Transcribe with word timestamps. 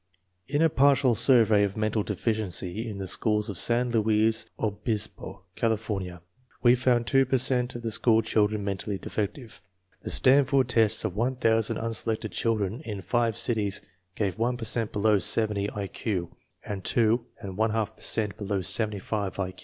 In 0.47 0.63
a 0.63 0.69
partial 0.69 1.13
survey 1.13 1.63
of 1.63 1.77
mental 1.77 2.01
deficiency 2.01 2.89
in 2.89 2.97
the 2.97 3.05
schools 3.05 3.51
of 3.51 3.57
San 3.59 3.89
Luis 3.91 4.47
Obispo, 4.59 5.43
California, 5.55 6.23
we 6.63 6.73
found 6.73 7.05
two 7.05 7.23
per 7.23 7.37
cent 7.37 7.75
of 7.75 7.83
the 7.83 7.91
school 7.91 8.23
children 8.23 8.63
mentally 8.63 8.97
defective. 8.97 9.61
The 9.99 10.09
Stanford 10.09 10.69
tests 10.69 11.03
of 11.03 11.15
1000 11.15 11.77
unselected 11.77 12.31
children 12.31 12.81
in 12.83 13.01
five 13.03 13.37
cities 13.37 13.83
gave 14.15 14.39
one 14.39 14.57
per 14.57 14.65
cent 14.65 14.91
below 14.91 15.19
70 15.19 15.69
I 15.73 15.85
Q, 15.85 16.35
and 16.65 16.83
two 16.83 17.27
and 17.39 17.55
one 17.55 17.69
half 17.69 17.95
per 17.95 18.01
cent 18.01 18.37
below 18.37 18.61
75 18.61 19.37
I 19.37 19.51
Q. 19.51 19.59